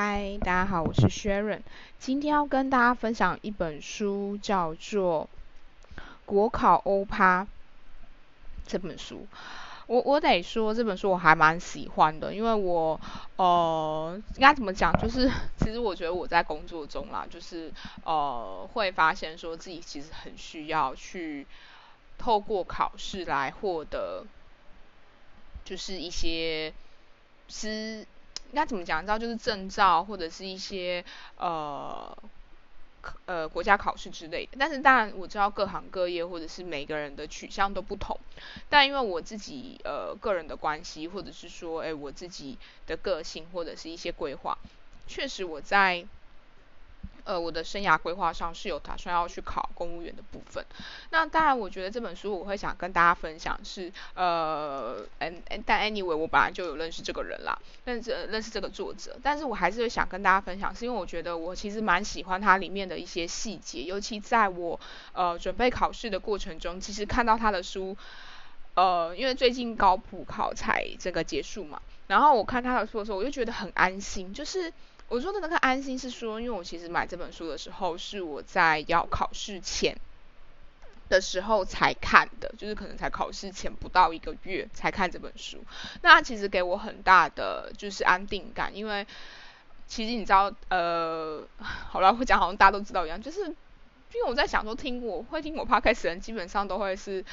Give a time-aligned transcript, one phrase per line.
[0.00, 1.62] 嗨，大家好，我是 Sharon。
[1.98, 5.28] 今天要跟大家分享一本书，叫做
[6.24, 7.42] 《国考欧趴》
[8.64, 9.26] 这本书。
[9.88, 13.00] 我我得说，这本书我还蛮喜欢的，因为我
[13.34, 17.72] 呃，应该怎么讲，就是其实我觉得我在工作中啦，就是
[18.04, 21.44] 呃，会发现说自己其实很需要去
[22.18, 24.24] 透过考试来获得，
[25.64, 26.72] 就是一些
[27.48, 28.06] 是。
[28.50, 29.02] 应该怎么讲？
[29.02, 31.04] 你知道，就是证照或者是一些
[31.36, 32.16] 呃
[33.26, 34.56] 呃国家考试之类的。
[34.58, 38.18] 但是当然我知道各行各业或者是每个人的取向都不同。
[38.68, 44.56] 但因为我自己呃个人的关系，或者是说哎我自己的个性或者是一些规划，
[45.06, 46.06] 确实我在。
[47.28, 50.64] 呃，我的生涯规划上是有打算要去考公务员的部分。
[51.10, 64.80] 那当然，我觉得这本书我会想跟大家分享是，呃，嗯，但 anyway，我本来就有认识这个人啦，认识认识这个作者，但是我还是会想跟大家分享，是因为我觉得我其实蛮喜欢它里面的一些细节，尤其在我
[65.12, 67.94] 呃准备考试的过程中，其实看到他的书，
[68.72, 74.72] 呃，因为最近高普考才这个结束嘛，然后我看他的书的时候，我就觉得很安心，就是。
[75.08, 79.96] 我说的那个安心是说，因为我其实买这本书的时候是我在要考试前
[81.08, 85.64] 的时候才看的，就是可能才考试前不到一个月才看这本书。
[86.02, 89.06] 那其实给我很大的就是安定感，因为
[89.86, 97.24] 其实你知道，呃， 好了，会讲好像大家都知道一样，就是因为我在想说，听我会听我 podcast 人基本上都会是，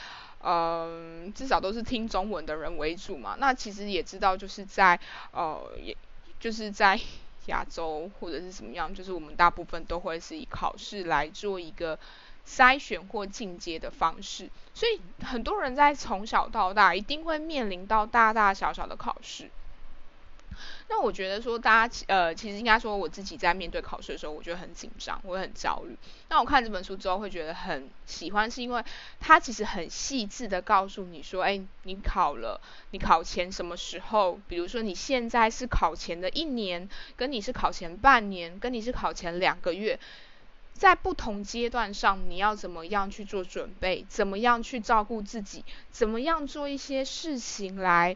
[0.41, 3.35] 嗯，至少都是听中文的人为主嘛。
[3.37, 4.97] 那其实也知道，就是在
[5.33, 5.97] 呃，也
[6.39, 6.97] 就是在。
[7.47, 11.97] 亚洲或者是什么样，就是我们大部分都会是以考试来做一个
[12.47, 19.49] 筛选或进阶的方式，所以很多人在从小到大一定会面临到大大小小的考试。
[20.87, 25.97] 那我觉得说，大家呃，其实应该说我自己在面对考试的时候，我觉得很紧张，我会很焦虑。
[26.29, 28.83] 那我看这本书之后，会觉得很喜欢，是因为
[29.19, 32.59] 它其实很细致的告诉你说，哎，你考了，
[32.91, 34.39] 你考前什么时候？
[34.47, 39.99] 比如说你现在是考前的一年，跟你是考前半年，跟你是考前两个月，
[40.73, 44.05] 在不同阶段上，你要怎么样去做准备？
[44.09, 45.63] 怎么样去照顾自己？
[45.91, 48.15] 怎么样做一些事情来，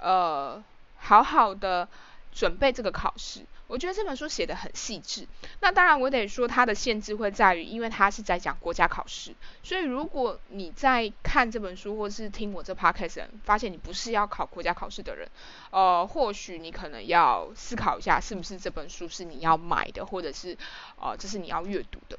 [0.00, 0.62] 呃。
[1.00, 1.88] 好好的
[2.32, 5.26] 准备这个考试，我觉得这本书写的很细致。
[5.60, 9.34] 那当然，我得说它的限制会在于，因为它是在讲国家考试，
[9.64, 15.28] 所以如果你在看这本书或是听我这 podcast，发现你不是要考国家考试的人，
[15.70, 20.56] 呃，或许你可能要思考一下，是不是这本书是你要买的，或者是
[21.00, 22.16] 呃，这是你要阅读的。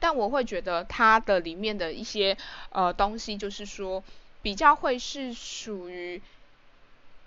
[0.00, 2.36] 但我会觉得它的里面的一些
[2.70, 4.02] 呃东西，就是说
[4.40, 6.22] 比较会是属于。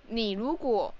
[0.08, 0.94] 你如果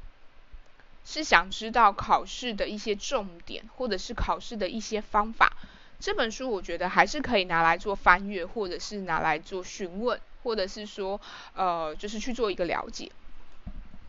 [1.06, 5.56] 是想知道考试的一些重点，或者是考试的一些方法，
[6.00, 11.22] 这本书我觉得还是可以拿来做翻阅，或者是拿来做询问，或者是说，
[11.54, 13.12] 呃，就是去做一个了解。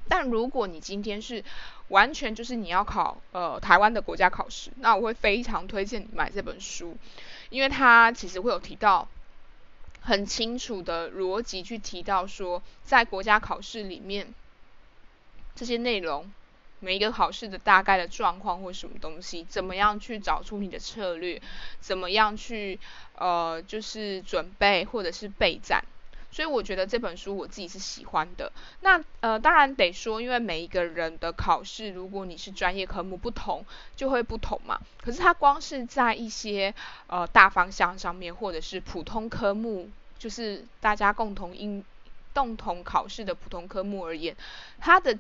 [0.08, 1.44] 但如果你今天是
[1.88, 6.96] 完全就是你要考呃台湾的国家考试，那我会非常推荐你买这本书，
[7.50, 9.06] 因为它其实会有提到
[10.00, 14.32] 很清楚的逻辑去提到说，在国家考试里面。
[15.56, 16.31] 这些内容，
[16.78, 21.41] 每一个考试的大概的状况或什么东西，怎么样去找出你的策略，
[21.81, 22.78] 怎么样去
[23.17, 25.83] 呃就是准备或者是备战，
[26.31, 28.53] 所以我觉得这本书我自己是喜欢的。
[28.83, 33.65] 那呃当然得说，因为每一个人的考试，如果你是专业科目不同，
[33.97, 34.78] 就会不同嘛。
[35.00, 36.75] 可是它光是在一些
[37.06, 39.88] 呃大方向上面，或者是普通科目，
[40.19, 41.83] 就是大家共同应
[42.34, 44.37] 共同考试的普通科目而言，
[44.78, 45.19] 它的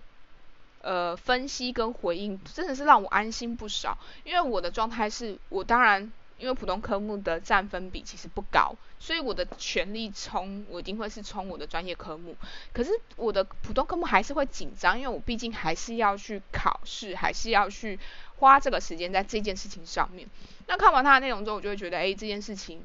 [0.86, 12.36] 呃，分析跟回应真的是让我安心不少，因为我的状态是我当然因为普通科目的占分比其实不高，所以我的全力冲，我一定会是冲我的专业科目。
[12.72, 17.98] 可是我的普通科目还是会紧张，因为我毕竟还是要去考试，还是要去
[18.36, 20.28] 花这个时间在这件事情上面。
[20.68, 22.80] 那看完它的内容之后，我就会觉得，哎，这件事情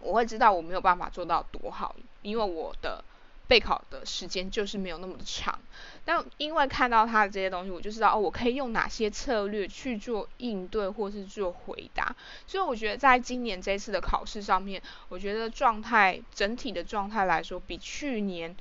[0.00, 3.04] 我会知道我没有办法做到多好，因为我的。
[3.48, 5.58] 备考的时间就是没有那么的长，
[6.04, 12.14] 但因为看到他的这些东西，我就知道哦，我可以用哪些策略去做应对或是做回答。
[12.46, 18.54] 所以我觉得在今年这次的考试上面，我觉得状态整体的状态来说，比去年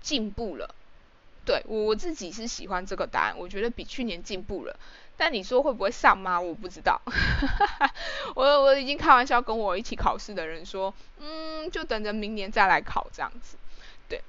[0.00, 0.74] 进步了。
[1.44, 4.78] 对我我自己是喜欢这个答案，我觉得比去年进步了。
[5.18, 6.40] 但你说会不会上吗？
[6.40, 7.02] 我不知道。
[8.36, 13.56] 我我已经开玩笑跟我一起考试的人说，嗯，就等着明年再来考这样子。
[14.08, 14.22] 对，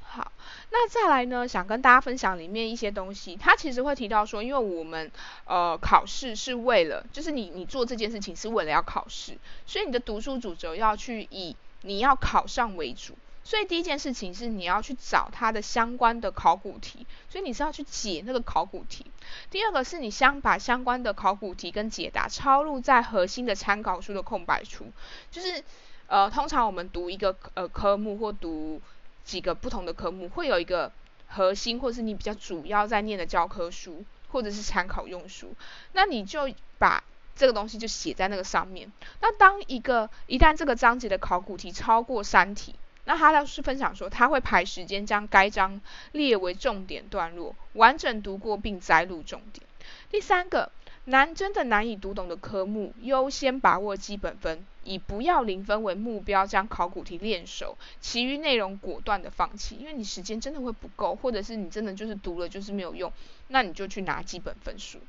[0.00, 0.32] 好，
[0.70, 5.12] 那再来呢，想跟大家分享里面一些东西，他其实会提到说，因为我们
[5.44, 9.36] 呃考试是为了，就是你你做这件事情是为了要考试，
[9.66, 13.14] 所以你的读书主轴要去以你要考上为主。
[13.44, 19.04] 所以第一件事情是你要去找它的相关的考古题，所以你是要去解那个考古题。
[19.50, 24.86] 第二个是你相把相关的考古题跟解答抄录在核心的参考书的空白处，
[25.30, 25.62] 就是
[26.06, 28.80] 呃通常我们读一个呃科目或读
[29.24, 30.92] 几个不同的科目，会有一个
[31.26, 35.52] 核心或是你比较主要在念的教科书或者是参考用书，
[35.94, 36.48] 那你就
[36.78, 37.02] 把
[37.34, 38.92] 这个东西就写在那个上面。
[39.20, 42.76] 那当一个一旦这个章节的考古题超过三题。
[43.04, 45.80] 那他倒是分享说，他会排时间将该章
[46.12, 49.66] 列为重点段落，完整读过并摘录重点。
[50.10, 50.70] 第三个，
[51.06, 63.12] 难真的难以读懂的科目，优先把握基本分，以不要零分为目标，将考古题练熟，其余内容果断的放弃，因为你时间真的会不够，或者是你真的就是读了就是没有用，
[63.48, 65.00] 那你就去拿基本分数。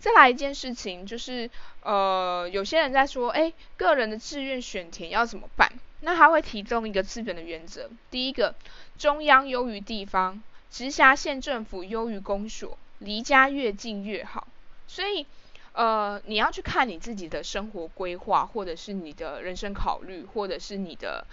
[0.00, 1.50] 再来一件事情，就是
[1.82, 5.72] 呃，有些人在说，哎，个人的志愿选填要怎么办？
[6.00, 8.54] 那他会提供一个资本的原则，第一个，
[8.98, 14.46] 中央优于地方，直辖县政府优于公所，离家越近越好。
[14.86, 15.26] 所以，
[15.72, 21.26] 呃，你要去看你自己的生活规划，或者是你的人生考虑，或者是你的。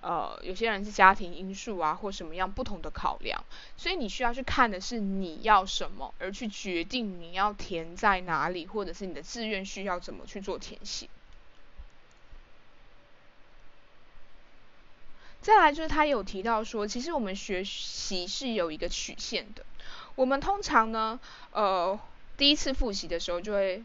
[0.00, 3.44] 呃，有些人是家庭因素啊，或什么样不同的考量，
[3.76, 11.08] 所以你需要去看的是你要什么，而去决定你要填在哪里，或者是你的志愿需要怎么去做填写。
[15.40, 19.64] 再来就是他有提到说，其实我们学习是有一个曲线的，
[20.14, 21.18] 我们通常呢，
[21.52, 21.98] 呃，
[22.36, 23.82] 第一次复习的时候就会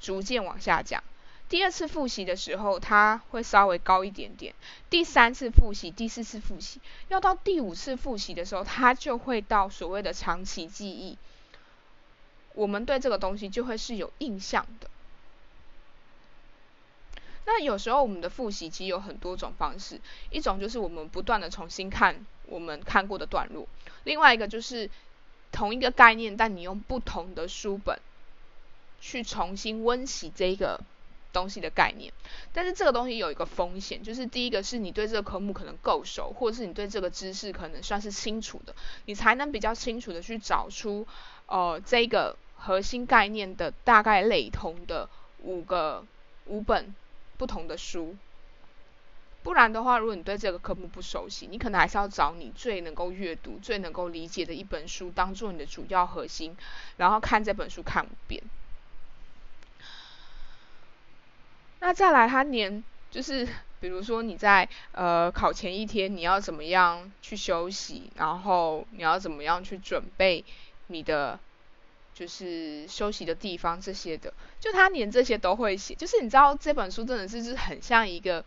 [0.00, 1.02] 逐渐往下降。
[1.48, 4.54] 第二次复习的时候，它会稍微高一点点。
[4.90, 6.78] 第三次复习、第四次复习，
[7.08, 11.16] 要到第五次复习的时候，它就会到所谓的长期记忆。
[12.52, 14.90] 我们对这个东西就会是有印象的。
[17.48, 19.98] 那有时候我们的复习其实有很多种方式，
[20.30, 22.14] 一种就是我们不断的重新看
[22.44, 23.66] 我们看过的段落，
[24.04, 24.90] 另外一个就是
[25.50, 27.98] 同一个概念，但你用不同的书本
[29.00, 30.78] 去重新温习这个。
[31.30, 32.10] 东西的概念，
[32.54, 38.74] 但是这个东西有一个风险，就是第一个是你对这个科目可能够熟，或者是你对这个知识可能算是清楚的，
[39.04, 41.06] 你才能比较清楚的去找出，
[41.46, 45.06] 呃，这个核心概念的大概类同的
[45.42, 46.02] 五个
[46.46, 46.94] 五本
[47.38, 48.14] 不同的书。
[49.44, 56.54] 不然的话，如果你对这个科目不熟悉，你可能还是要找你最能够阅读、最能够理解的一本书当做你的主要核心，
[56.98, 58.42] 然后看这本书看五遍。
[61.80, 63.48] 那再来，他年就是，
[63.80, 70.44] 比如说你在呃考前一天，你要怎么样去休息，然后你要怎么样去准备
[70.88, 71.38] 你的
[72.18, 78.44] 就是休息的地方这些的，就他连这些都会写，就是你知道这本书真的是是很像一个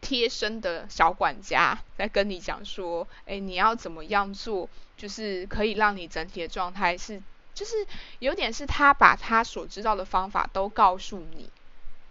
[0.00, 4.66] 贴身的小管家在跟你讲说，哎，你要怎么样做，
[4.96, 7.22] 就是可以让你整体的状态是，
[7.52, 7.86] 就是
[8.18, 11.50] 有点是他把他所知道的方法都告诉你。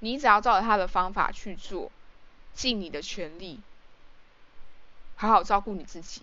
[0.01, 1.91] 你只要照着他的方法去做，
[2.53, 3.59] 尽你的全力，
[5.15, 6.21] 好好照顾你自己，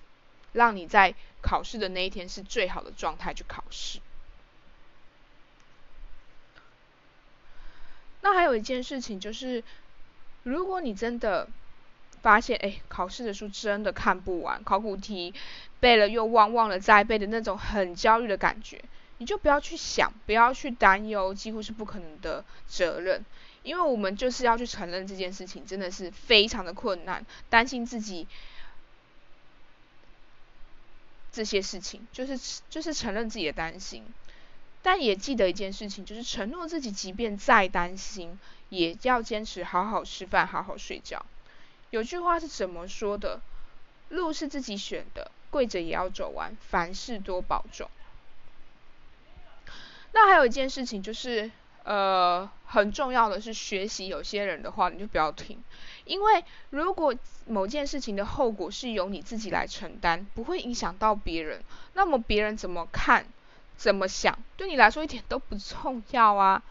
[0.52, 3.98] 让你在考试的那一天是最好的状态去考试。
[8.30, 9.64] 那还有一件事情就是，
[10.42, 11.48] 如果你真的
[12.20, 15.32] 发现，哎，考试的书真的看不完，考古题
[15.80, 18.84] 背了又忘，忘了再背的那种很焦虑的感觉，
[19.16, 23.24] 你就不要去想，不要去担忧，几乎是不可能的责任。
[23.62, 28.26] 因为我们就是要去承认这件事情真的是非常的困难，担心自己
[31.32, 34.04] 这些事情，就是就是承认自己的担心，
[34.82, 41.24] 但也记得一件事情，就是承诺自己，即便再担心，也要坚持好好吃饭，好好睡觉。
[41.90, 43.40] 有句话是怎么说的？
[44.08, 47.88] 路是自己选的，跪着也要走完，凡事多保重。
[50.12, 51.50] 那还有一件事情就是。
[51.84, 54.08] 呃，很重要的是学习。
[54.08, 55.58] 有些人的话，你就不要听，
[56.04, 57.14] 因为如果
[57.46, 61.62] 某件事情的后果是由你自己来承担，不会影响到别人，
[61.94, 63.24] 那么别人怎么看、
[63.78, 66.62] 怎么想，对你来说一点都不重要啊。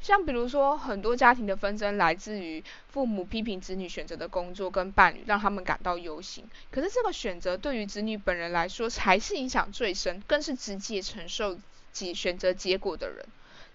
[0.00, 6.44] 像比如说，很多家庭的纷争来自于父母批评子女选择的工作跟伴侣，让他们感到忧心。
[6.70, 11.58] 可是这个选择对于子女本人来说，才是影响最深，更是直接承受
[11.92, 13.26] 结选择结果的人。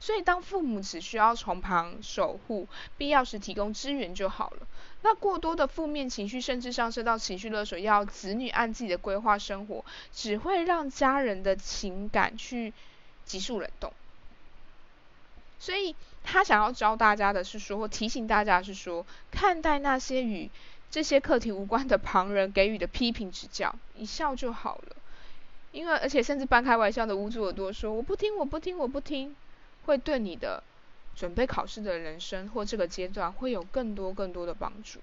[0.01, 2.67] 所以当父母只需要从旁守护，
[2.98, 4.67] 必要时提供支援就好了。
[5.03, 12.74] 那过多的负面情绪，甚至上升到情绪勒索，要子女按自己的规划生活，只会让家人的情感去
[13.25, 13.93] 急速冷冻。
[15.60, 20.50] 所以他想要教大家的是说，或提醒大家是说，看待那些与
[20.89, 24.96] 这些课题无关的旁人给予的批评指教，一笑就好了。
[25.72, 29.36] 因为而且甚至半开玩笑的捂住耳朵说，我不听，我不听，我不听。
[29.85, 30.63] 会对你的
[31.15, 35.00] 准备考试的人生或这个阶段会有更多更多的帮助。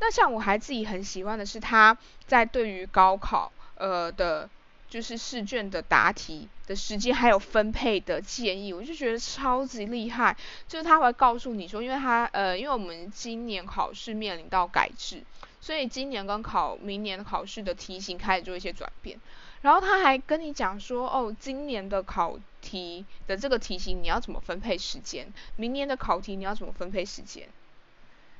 [0.00, 1.96] 那像我还自己很喜欢的是他
[2.26, 4.48] 在对于高考呃的，
[4.88, 10.36] 就是试卷的答题的时间还有分配的建议，我就觉得超级厉害。
[10.68, 15.22] 就是他会告诉你说，因为他呃，因为我们今年考试面临到改制，
[15.60, 19.18] 所以今年跟考明年的考试的题型开始做一些转变。
[19.62, 25.32] 然后他还跟你讲说，哦，今年的考题的这个题型你要怎么分配时间？
[25.56, 27.48] 明年的考题你要怎么分配时间？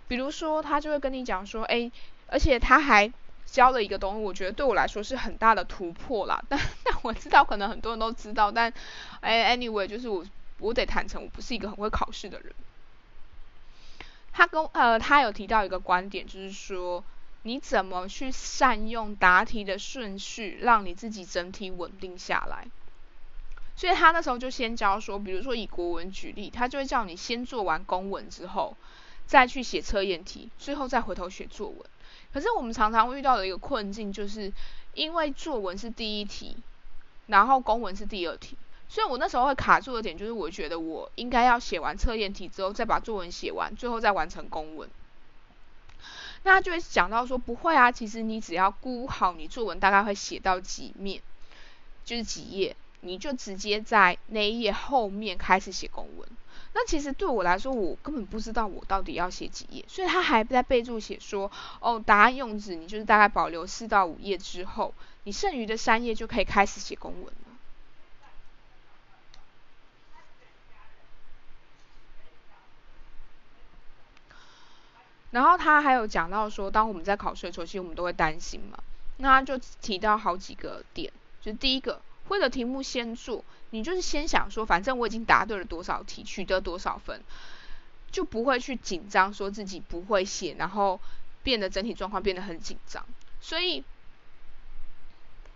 [0.06, 1.90] 比如说，他就会跟你讲说，哎，
[2.28, 3.12] 而且他还
[3.46, 6.40] 教了一个东西，我觉得对我来说是很大的突破啦。
[6.48, 8.72] 但但我知道可能很多人都知道，但
[9.20, 10.24] 哎，anyway，就是我
[10.60, 12.54] 我得坦诚，我不是一个很会考试的人。
[14.32, 17.02] 他跟呃，他有提到一个观点，就是说。
[17.48, 22.68] 你怎么去善用答题的顺序，让你自己整体稳定下来？
[23.74, 28.76] 所以他那时候就先教说，比如说以国文举例，他就会叫你先做完公文之后，
[29.24, 31.78] 再去写测验题，最后再回头写作文。
[32.34, 34.52] 可是我们常常会遇到的一个困境，就是
[34.92, 36.54] 因为作文是第一题，
[37.28, 38.58] 然后公文是第二题，
[38.90, 44.86] 所以我那时候会卡住的点，就是我觉得我应该要写完测验题之后，再把作文写完，最后再完成公文。
[46.42, 51.20] 那他就会讲到说，不会啊，其实你只要估好你作文大概会写到几面，
[52.04, 56.28] 就是几页，你就直接在那一页后面开始写公文。
[56.74, 67.32] 那其实对我来说，我根本不知道我到底要写几页，所以他还在备注写说，哦，答案用纸你就是大概保留四到五页之后，你剩余的三页就可以开始写公文。
[75.30, 78.78] 然后他还有讲到说，当我们在考试的时候，其实我们都会担心嘛。
[79.18, 87.20] 那他就提到好几个点，就是第一个，会的题目先做，你就是先想说，反正我已经答对了多少题，取得多少分，
[88.10, 91.00] 就不会去紧张，说自己不会写，然后
[91.42, 93.04] 变得整体状况变得很紧张。
[93.40, 93.84] 所以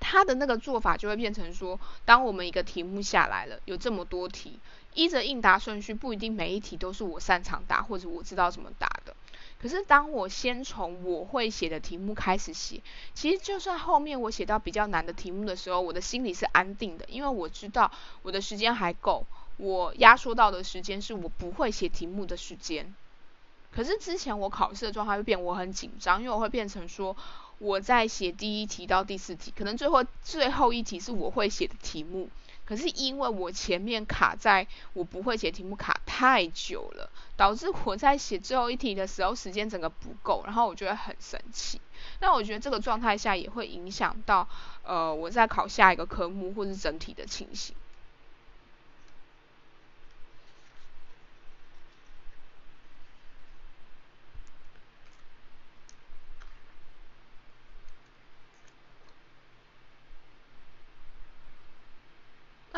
[0.01, 4.59] 他的那个做法就会变成说，当我们一个题目下来了，有这么多题，
[4.95, 9.15] 依着应答顺序，不一定每一题都是我擅长答，或者我知道怎么答的。
[9.63, 12.83] 可是当我先从我会写的题目开始写，
[13.15, 17.93] 其实就算后面我写到比较难的题目的时候，我的心里是安定的，因为我知道
[18.23, 19.25] 我的时间还够，
[19.59, 22.93] 我压缩到的时间是我不会写题目的时间。
[23.71, 27.17] 可是之前我考试的状态会变，我很紧张，因为我会变成说
[27.59, 32.29] 我在写第一题到第四题，可能最后最后一题是我会写的题目。
[32.65, 41.81] 可是因为我前面卡在我不会写题目卡太久了，导致我在写最后一题的时候时间整个不够，然后我觉得很神奇。
[42.21, 44.49] 那我觉得这个状态下也会影响到
[44.85, 47.75] 呃我在考下一个科目或是整体的情形。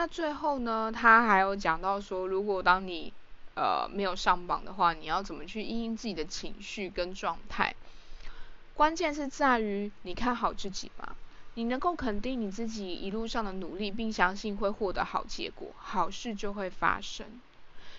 [0.04, 3.11] 那最后呢，他还有讲到说，如果当你
[3.54, 7.75] 呃没有上榜的话，你要怎么去应应自己的情绪跟状态？
[8.75, 11.16] 关键是在于你看好自己吗？
[11.54, 17.25] 你能够肯定你自己一路上的努力，并相信会获得好结果，好事就会发生。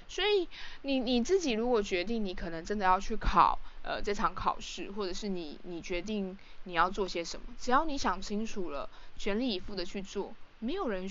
[0.08, 0.48] 所以
[0.84, 11.10] 你你自己如果决定你可能真的要去考呃这场考试，或者是你你决定你要做些什么，只要你想清楚了，全力以赴的去做，没有人。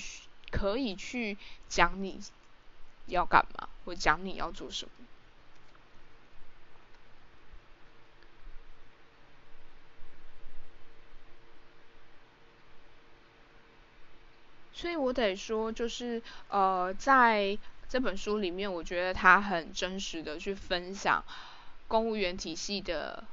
[0.54, 1.36] 可以去
[1.68, 2.20] 讲你
[3.06, 4.92] 要干嘛，或讲你要做什么。
[14.72, 17.58] 所以我得说，就是呃，在
[17.88, 21.24] 这本书里面，我觉得他很真实的去分享
[21.88, 23.24] 公务员体系的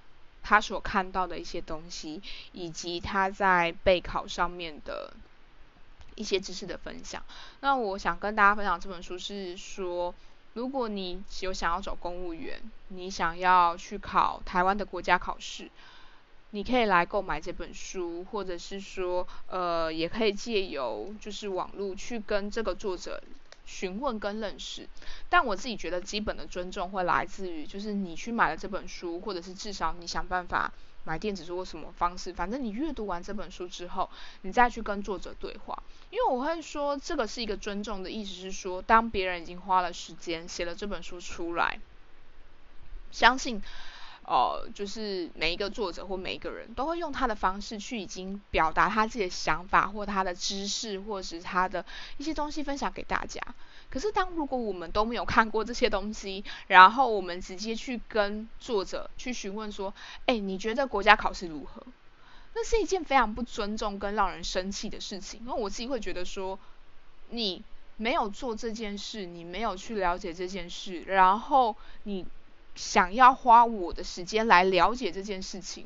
[0.41, 5.13] 他所看到的一些东西，以及他在备考上面的。
[6.15, 7.23] 一些知识的分享。
[7.59, 10.13] 那我想跟大家分享这本书是说，
[10.53, 15.69] 如果你有想要走公务员，你想要去考台湾的国家考试，
[16.51, 23.23] 你可以来购买这本书，或者是说，呃，也可以借由就是网络去跟这个作者
[23.65, 24.87] 询问跟认识。
[25.29, 30.71] 但我自己觉得基本的尊重会来自于，就是你去买了这本书，或者是至少你想办法。
[31.03, 34.07] 买电子书或什么方式，反正你阅读完这本书之后，
[34.43, 35.81] 你再去跟作者对话。
[36.11, 41.79] 因为我会说，这个是一个尊重的意思，是说，当别人已经花了时间写了这本书出来，
[43.11, 43.61] 相信。
[44.23, 51.83] 呃，就是每一个作者或每一个人都会用他的方式去已经表达他自己的想法或他的知识，或是他的
[52.17, 53.41] 一些东西分享给大家。
[53.89, 59.93] 可是，当如果我们都没有看过这些东西，然后我们直接去跟作者去询问说
[60.27, 61.81] ：“哎，你觉得国家考试如何？”
[62.53, 65.39] 那是一件非常不尊重跟让人生气的事情。
[65.41, 66.59] 因为我自己会觉得说，
[67.29, 67.63] 你
[67.97, 72.25] 没有做这件事，你没有去了解这件事，然后你。
[72.73, 75.85] 想要花我的时间来了解这件事情，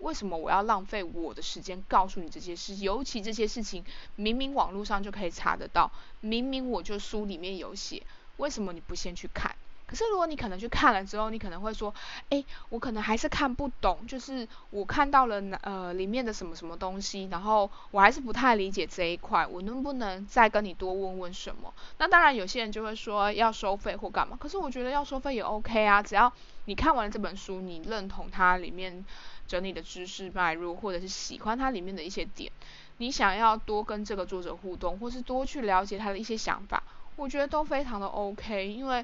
[0.00, 2.74] 为什么我要浪费我的时间告诉你这些事？
[2.74, 3.82] 尤其这些事情
[4.14, 8.02] 明明网络上就可以查得到，明明我就书里面有写，
[8.36, 9.56] 为什么你不先去看？
[9.88, 11.94] 可是如果你可能去看了之后，你可能会说，
[12.28, 21.72] 哎，我可能还是看不懂，就是我看到了呃里面的什么什么东西，然后我还是不太理解这一块，我能不能再跟你多问问什么？
[21.96, 26.30] 那当然有些人就会说要收费或干嘛，可是我觉得要收费也 OK 啊，只要
[26.66, 29.02] 你看完了这本书，你认同它里面
[29.46, 32.52] 整理的知识脉络，或者是喜欢它里面的一些点，
[32.98, 36.82] 你想要多跟这个作者互动，或是多去了解他的一些想法，
[37.16, 39.02] 我觉得都非常的 OK，因为。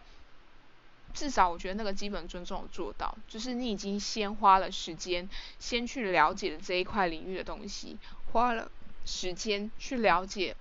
[1.15, 5.29] 至少我觉得那个基本尊重有做到，就是你已经先花了时间，
[5.61, 7.97] 先去了解了这一块领域的东西，
[8.33, 8.69] 花了
[9.07, 10.57] 时间去了解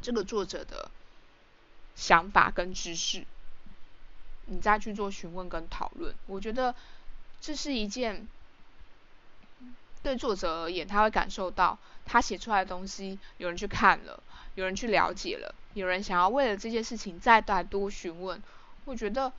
[0.00, 0.90] 这个作者的
[1.94, 3.26] 想法跟知识，
[4.46, 6.14] 你再去做询问跟讨论。
[6.26, 6.74] 我觉得
[7.40, 8.26] 这是一件
[10.02, 14.22] 对作者而言，他会感受到他写出来的东西有人去看了，
[14.54, 18.42] 有人去了解了，有人想要为了这件事情再再多询问。
[18.84, 19.32] 我觉得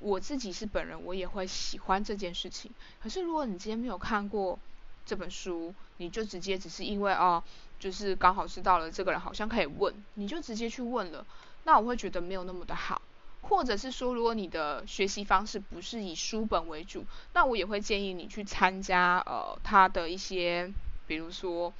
[0.00, 2.70] 我自己是本人，我也会喜欢这件事情。
[3.02, 4.58] 可是如果你今天没有看过
[5.04, 7.42] 这本书，你就直接只是因为哦，
[7.78, 11.26] 就是刚好知道了这个人好像可以问，你就直接去问了，
[11.64, 13.00] 那我会觉得没有那么的好。
[13.42, 20.72] 或者是说，如果你的学习方式不是以书本为主，那我也会建议你去参加呃他的一些，
[21.06, 21.72] 比如说，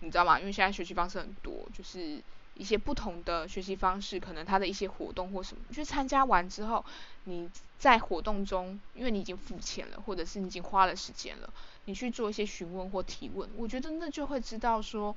[0.00, 0.38] 你知道吗？
[0.38, 2.22] 因为现在学习方式很多，就是。
[2.54, 6.84] 一些不同的学习方式，可能他的一些活动或什么，去参加完之后，
[7.24, 11.52] 你在活动中，因为你已经付钱了，或者是你已经花了时间了，
[11.86, 15.14] 你去做一些询问或提问，我觉得那就会知道说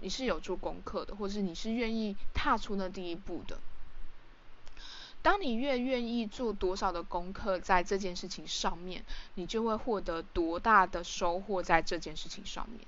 [0.00, 3.58] 你是有做功课的，或者是你是愿意踏出那第一步的。
[5.20, 12.80] 当你越愿意做多少的功课在这件事情上面，你就会获得多大的收获在这件事情上面。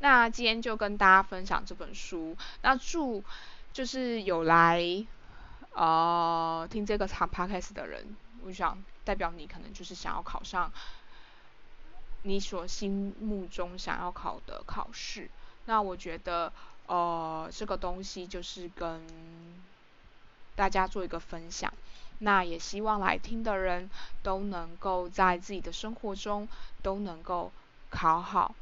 [0.00, 2.36] 那今天就跟大家分享这本书。
[2.62, 3.24] 那祝
[3.72, 5.06] 就是有来
[5.72, 10.72] 呃听这个长 podcast 的人，我想代表你可能就是想要考上
[12.22, 15.28] 你所心目中想要考的考试。
[15.66, 16.52] 那我觉得
[16.86, 19.02] 呃这个东西就是跟
[20.54, 21.72] 大家做一个分享。
[22.20, 23.88] 那也希望来听的人
[24.22, 26.48] 都能够在自己的生活中
[26.82, 27.52] 都能够
[27.90, 28.54] 考好。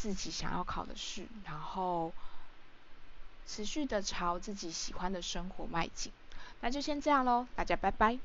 [0.00, 2.12] 自己想要考的试，然后
[3.48, 6.12] 持续的朝自己喜欢的生活迈进。
[6.60, 8.16] 那就先这样喽，大家拜拜。